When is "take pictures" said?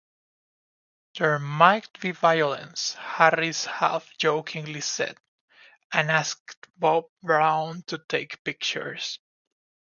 8.09-9.19